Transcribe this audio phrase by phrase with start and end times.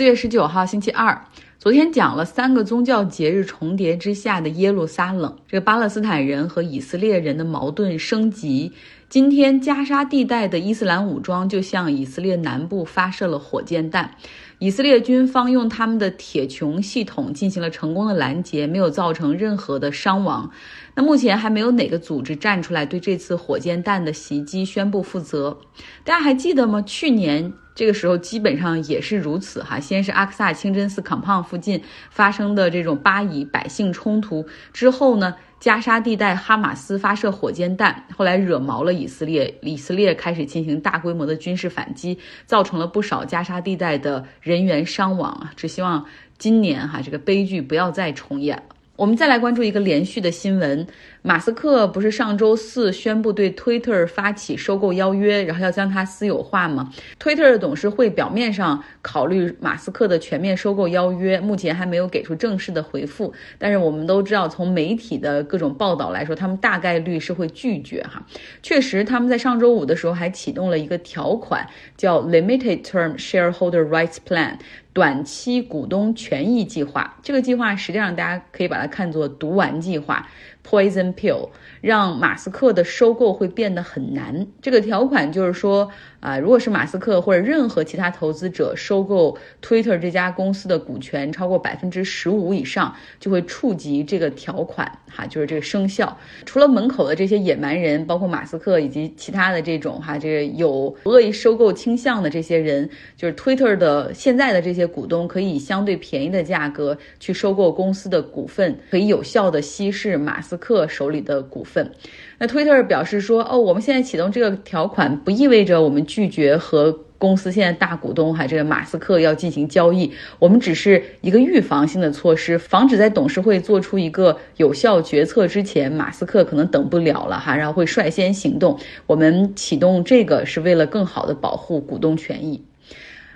[0.00, 1.26] 四月十九号，星期二。
[1.58, 8.72] 昨天讲了三个宗教节日重叠之下的耶路撒冷，这个巴勒斯坦人和以色列人的矛盾升级。
[9.10, 14.12] 今天加沙地带的伊斯兰武装就向以色列南部发射了火箭弹，
[14.58, 20.50] 以色列军方用他们的铁穹系统进行了成功的拦截，没有造成任何的伤亡。
[20.94, 25.58] 那目前还没有哪个组织站出来对这次火箭弹的袭击宣布负责。
[26.04, 26.80] 大家还记得吗？
[26.80, 27.52] 去年。
[27.74, 45.52] 这个时候基本上也是如此哈，先是阿克萨清真寺坎胖附近发生的这种巴以百姓冲突之后呢，加沙地带哈马斯发射火箭弹，后来惹毛了以色列，以色列开始进行大规模的军事反击，造成了不少加沙地带的人员伤亡啊！
[45.56, 46.04] 只希望
[46.36, 48.62] 今年哈这个悲剧不要再重演。
[48.96, 50.86] 我们再来关注一个连续的新闻。
[51.22, 63.34] 马斯克不是上周四宣布对 Twitter 发起收购邀约，然后要将它私有化吗？Twitter 的董事会表面上考虑马斯克的全面收购邀约，目前还没有给出正式的回复。
[63.58, 68.24] 但是我们都知道，从媒体的各种报道来说，他们大概率是会拒绝哈。
[68.62, 71.66] 确实，他们在上周五的时候还启动了一个条款，
[71.98, 74.54] 叫 Limited Term Shareholder Rights Plan，
[74.94, 77.18] 短期股东权益计划。
[77.22, 80.26] 这个计划实际上大家可以把它看作毒丸计划。
[80.68, 81.48] Poison pill
[81.80, 84.46] 让马斯克的收购会变得很难。
[84.60, 85.90] 这个条款就是说。
[86.20, 96.14] 啊，如果是马斯克或者任何其他投资者收购 Twitter 这家公司的股权超过百分之十五以上，就会触及这个条款，哈，就是这个生效。
[96.44, 111.92] 除了门口的这些野蛮人，包括马斯克以及其他的这种哈，这个有恶意收购倾向的这些人，就是 Twitter 的现在的这些股东，可以以相对便宜的价格去收购公司的股份，可以有效的稀释马斯斯克手里的股份。
[112.38, 128.76] 那 Twitter 表示说，哦，我们现在启动这个条款，不意味着我们拒绝和公司现在大股东哈这个马斯克要进行交易，我们只是一个预防性的措施，防止在董事会做出一个有效决策之前，马斯克可能等不了了哈，然后会率先行动。
[129.06, 132.64] 我们启动这个是为了更好的保护股东权益。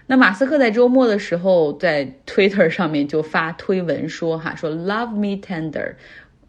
[0.07, 5.95] 那马斯克在周末的时候在 Twitter 上面就发推文说，哈，说 Love me tender。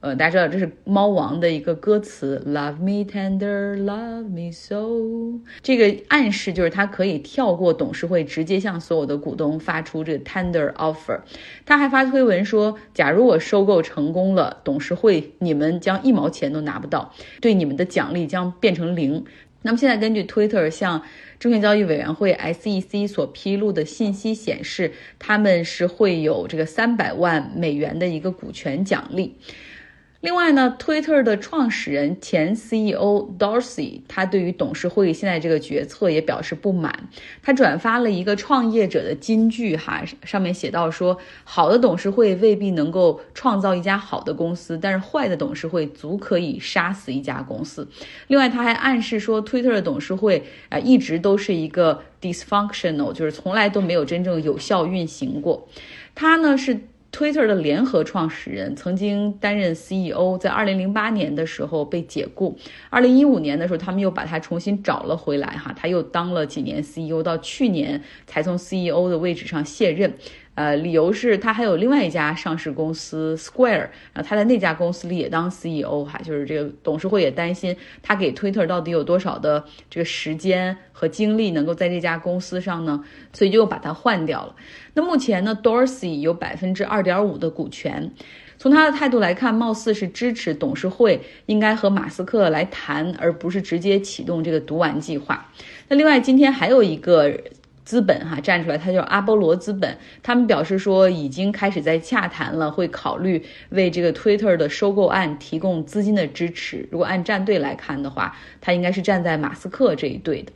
[0.05, 5.41] 呃，大家知道这是猫王的一个歌词，Love me tender, love me so。
[5.63, 11.21] 这个暗示就是他可以跳过董事会，直接向所有的股东发出这个 tender offer。
[11.65, 17.11] 他还发推文说，假如我收购成功了，董事会你们将一毛钱都拿不到，
[17.41, 19.25] 对你们的奖励将变成零。
[19.63, 21.01] 那么现在根据 Twitter 向
[21.39, 29.33] 证券交易委员会 SEC 所披露的信息显示，他们是会有这个三百万美元的一个股权奖励。
[30.25, 37.07] 另外呢，Twitter 的创始人前 CEO Dorsey，他对于董事会现在这个决策也表示不满。
[37.43, 47.87] 他转发了一个创业者的金句，哈，上面写到说：好的董事会未必能够创造一家好的公司，但是坏的董事会足可以杀死一家公司。
[48.25, 55.67] 另外，他还暗示说，Twitter 的董事会啊，一直都是一个 dysfunctional，就是从来都没有真正有效运行过。
[56.15, 56.79] 他呢是。
[57.15, 62.57] Twitter 的联合创始人曾经担任 CEO，在二零零八年的时候被解雇，
[62.89, 70.13] 二零一五年的时候他们又把他重新找了回来，哈，他又当了几年 CEO，到去年才从 CEO 的位置上卸任。
[70.55, 84.55] 呃，理由是他还有另外一家上市公司 Square，然后他在那家公司里也当 CEO 哈，就是这个董事会也担心他给 Twitter 到底有多少的这个时间和精力能够在这家公司上呢，所以就把他换掉了。
[84.93, 88.09] 那目前呢，Dorsey 有百分之二点五的股权，
[88.57, 95.51] 从他的态度来看，貌似是支持董事会应该和马斯克来谈，而不是直接启动这个毒丸计划。
[95.89, 97.37] 那另外今天还有一个。
[97.85, 106.85] 资本哈站出来，他叫阿波罗资本，他们表示说已经开始在洽谈了，会考虑为这个 Twitter 的收购案提供资金的支持。
[106.91, 110.51] 如果按战队来看的话，他应该是站在马斯克这一队的。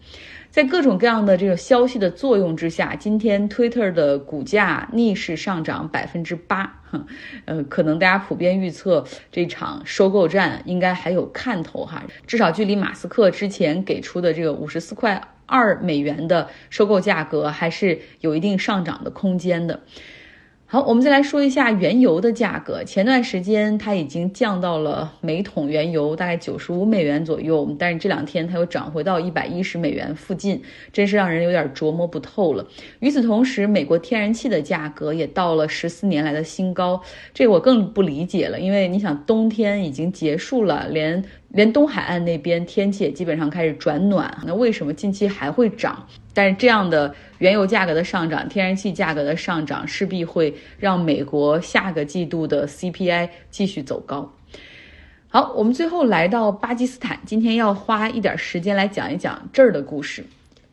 [0.49, 6.81] 在各种各样的这个消息的作用之下，今天 Twitter 的股价逆势上涨百分之八。
[7.45, 15.21] 呃，可能大家普遍预测这场收购战应该还有看头哈，至少距离马斯克之前给出的这个五十四块。
[15.49, 19.79] 二美元的收购价格还是有一定上涨的空间的。
[20.71, 22.83] 好，我们再来说一下原油的价格。
[22.83, 30.61] 前段时间它已经降到了每桶原油大概九十五美元左右，但是这两天它又涨回到一百一十美元附近，
[30.93, 32.63] 真是让人有点琢磨不透了。
[32.99, 37.01] 与此同时，美国天然气的价格也到了十四年来的新高，
[37.33, 38.59] 这我更不理解了。
[38.59, 44.35] 因为你想，冬天已经结束了，连连东海岸那边天气也基本上开始转暖。
[44.45, 46.05] 那为什么近期还会涨？
[46.33, 54.31] 但是这样的原油价格的上涨、天然气价格的上涨，势必会让美国下个季度的 CPI 继续走高。
[55.27, 60.23] 好，我们最后来到巴基斯坦，今天要花一点时间来讲一讲这儿的故事。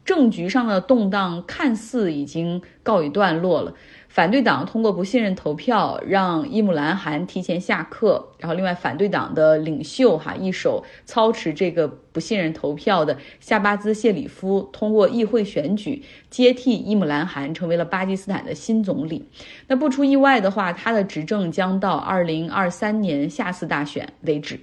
[0.06, 3.74] 政局上的动荡看似已经告一段落了。
[4.08, 19.28] 反对党通过不信任投票让伊姆兰汗提前下课，然后另外反对党的领袖哈一手操持这个不信任投票的夏巴兹谢里夫通过议会选举接替伊姆兰汗成为了巴基斯坦的新总理。
[19.66, 24.60] 那不出意外的话，他的执政将到二零二三年下次大选为止。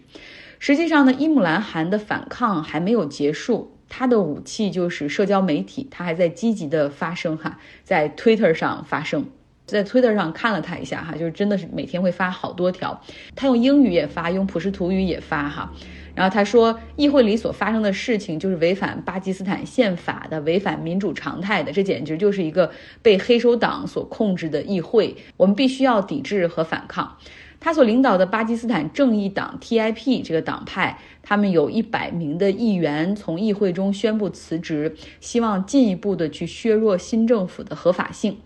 [0.57, 9.23] 实际上呢，伊姆兰汗的反抗还没有结束，他的武器就是社交媒体，他还在积极的发声哈，在 Twitter 上发声。
[9.67, 12.99] 在 Twitter 上看了他一下哈，就是真的是每天会发好多条，
[13.35, 15.71] 他用英语也发，用普什图语也发哈。
[16.15, 22.71] 然后他说，议会里所发生的事情就是违反巴基斯坦宪法的，违反民主常态的，这简直就是一个
[23.03, 27.15] 被黑手党所控制的议会，我们必须要抵制和反抗。
[27.63, 38.37] 他所领导的巴基斯坦正义党 TIP 这个党派，他们有一百名的议员从议会中宣布辞职，希望进一步的去削弱新政府的合法性。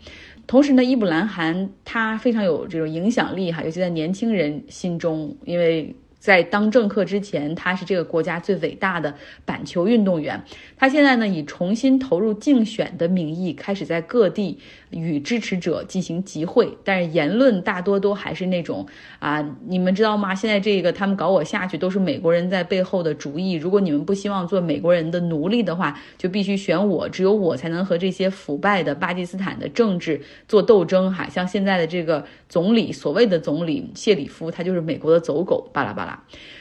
[0.46, 5.96] 同时呢，伊布兰汗他非常有这种影响力哈，尤其在年轻人心中，因为。
[6.20, 9.14] 在当政客之前，他是这个国家最伟大的
[9.46, 10.44] 板球运动员。
[10.78, 14.58] 他现在呢，以重新投入竞选的名义，开始在各地
[14.90, 18.86] 与支持者进行集会，但是言论大多都还是那种
[19.20, 20.36] 啊，你们知道吗？
[20.36, 23.54] 现在这个他们搞我下去，都是美国人在背后的主意。
[23.54, 31.14] 如果你们不希望做美国人的奴隶的话，就必须选我，只有我才能和这些腐败的巴基斯坦的政治做斗争。
[31.14, 36.17] 哈，像现在的这个总理，所谓的总理谢里夫，他就是美国的走狗，巴拉巴拉。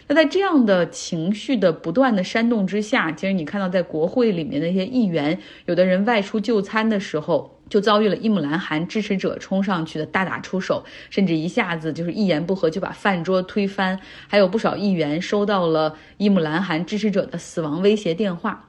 [0.09, 13.99] 那在这样的情绪的不断的煽动之下，其实你看到在国会里面那些议员，有的人外出就餐的时候，就遭遇了伊姆兰汗支持者冲上去的大打出手，甚至一下子就是一言不合就把饭桌推翻，
[14.29, 18.69] 还有不少议员收到了伊姆兰汗支持者的死亡威胁电话。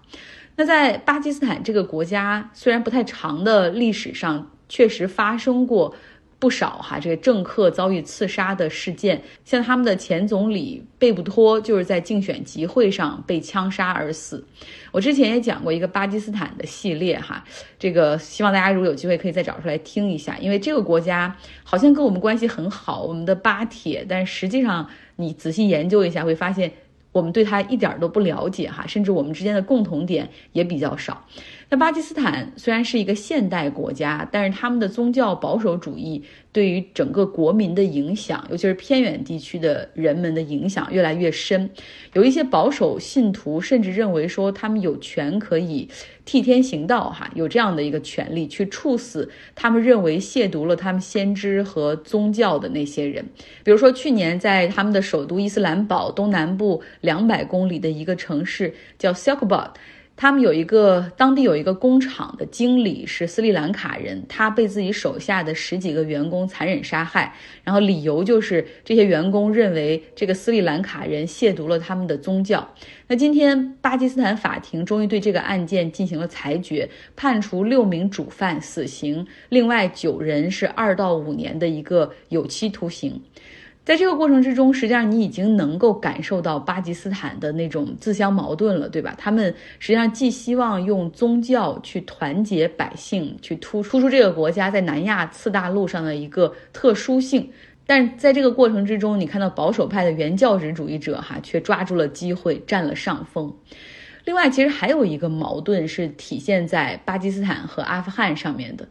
[0.55, 5.95] 那在巴基斯坦这个国家，虽然不太长的历史上，确实发生过。
[6.39, 14.45] 不少哈，这个政客遭遇刺杀的事件，像他们的前总理贝布托就是在竞选集会上被枪杀而死。
[14.91, 17.43] 我之前也讲过一个巴基斯坦的系列哈，
[17.79, 26.71] 这个希望大家如果有机会可以再找出来听一下，因为这个国家好像跟我们关系很好，我们的巴铁，但实际上你仔细研究一下会发现，
[27.11, 31.25] 我们对他一点都不了解哈，甚至我们之间的共同点也比较少。
[31.69, 36.23] 那巴基斯坦虽然是一个现代国家，但是他们的宗教保守主义
[36.53, 41.69] 对于整个国民的影响，尤其是偏远地区的人们的影响越来越深。
[42.13, 45.89] 有一些保守信徒甚至认为说，他们有权可以
[46.23, 53.25] 替天行道，哈，有这样的一个权利去处死他们认为亵渎了他们先知和宗教的那些人。
[53.65, 59.73] 比如说，去年在他们的首都伊斯兰堡东南部两百公里的一个城市叫 s i l k b a
[60.17, 72.67] 他们有一个当地有一个工厂的经理是斯里兰卡人，他被自己手下的十几个员工残忍杀害，然后理由就是这些员工认为这个斯里兰卡人亵渎了他们的宗教。
[73.07, 83.21] 那今天巴基斯坦法庭终于对这个案件进行了裁决，判处六名主犯死刑，另外九人是二到五年的一个有期徒刑。
[83.87, 89.15] 在这个过程之中，实际上你已经能够感受到巴基斯坦的那种自相矛盾了，对吧？
[89.17, 97.49] 他们实际上既希望用宗教去团结百姓，去突突出这个国家在南亚次大陆上的一个特殊性，
[97.85, 103.56] 但在这个过程之中，你看到保守派的原教旨主义者哈，却抓住了机会占了上风。
[104.25, 108.85] 另外，其实还有一个矛盾是体现在巴基斯坦和阿富汗上面的。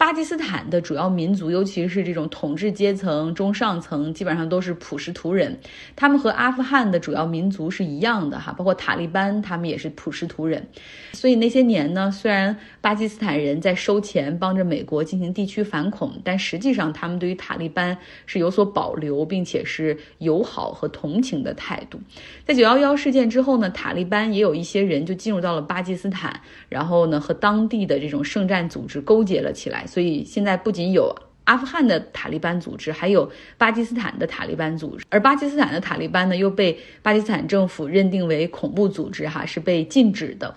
[0.00, 5.54] 巴基斯坦的主要民族，尤其是这种统治阶层、中上层，基本上都是普什图人。
[5.94, 10.66] 他们和阿富汗的主要民族是一样的哈，包括塔利班，他们也是普什图人。
[11.12, 22.00] 所以那些年呢，虽然巴基斯坦人在收钱帮着美国进行地区反恐，但实际上他们对于塔利班是有所保留，并且是友好和同情的态度。
[22.46, 26.40] 在九幺幺事件之后呢，塔利班也有一些人就进入到了巴基斯坦，
[26.70, 29.84] 然后呢和当地的这种圣战组织勾结了起来。
[29.90, 31.12] 所以现在不仅有
[31.50, 33.28] 阿富汗的塔利班组织，还有
[33.58, 35.04] 巴基斯坦的塔利班组织。
[35.10, 40.54] 而巴基斯坦的塔利班呢，又被巴基斯坦政府认定为恐怖组织，哈，是被禁止的。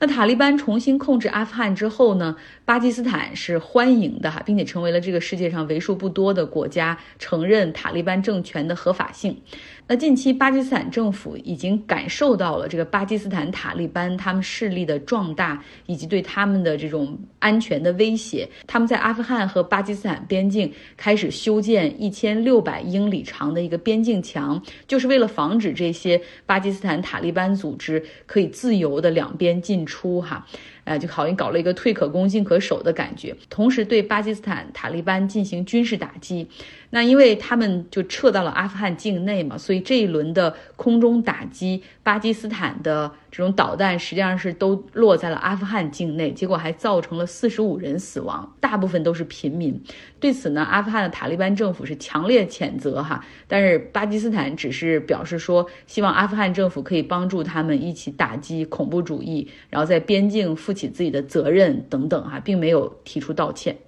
[0.00, 2.36] 那塔利班重新控制阿富汗之后呢，
[2.66, 9.40] 巴基斯坦是欢迎的哈，并且成为了这个世界上为数不多的国家承认塔利班政权的合法性。
[9.86, 18.48] 那近期巴基斯坦政府已经感受到了这个巴基斯坦塔利班他们势力的壮大，以及对他们的这种安全的威胁。
[18.66, 30.44] 他们在阿富汗和巴基斯坦边境开始修建一千六百英里长的一个边境墙，就是为了防止这些巴基斯坦塔利班组织可以自由的两边进出哈。
[30.84, 36.48] 呃，就好像搞了一个退可攻进可守的感觉，同时对巴基斯坦塔利班进行军事打击。
[36.90, 49.82] 那因为他们就撤到了阿富汗境内嘛，所以这一轮的空中打击，巴基斯坦的这种导弹实际上是都落在了阿富汗境内，结果还造成了四十五人死亡，大部分都是平民。
[50.20, 63.78] 对此呢，阿富汗的塔利班政府是强烈谴责哈，但是巴基斯坦只是表示说，希望阿富汗政府可以帮助他们一起打击恐怖主义，然后在边境负起自己的责任等等哈，并没有提出道歉。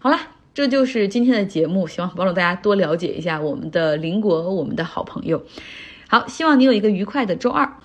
[0.00, 0.18] 好了。
[0.54, 5.42] 这就是今天的节目，希望帮助大家多了解一下我们的邻国，我们的好朋友。
[6.06, 7.76] 好，希望你有一个愉快的周二。